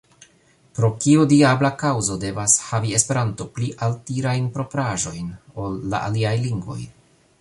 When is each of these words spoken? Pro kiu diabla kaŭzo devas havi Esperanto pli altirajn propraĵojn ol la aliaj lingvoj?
Pro 0.77 0.87
kiu 1.03 1.25
diabla 1.33 1.69
kaŭzo 1.83 2.15
devas 2.23 2.55
havi 2.69 2.95
Esperanto 3.01 3.47
pli 3.59 3.69
altirajn 3.89 4.49
propraĵojn 4.57 5.29
ol 5.67 5.79
la 5.93 6.01
aliaj 6.09 6.37
lingvoj? 6.49 6.81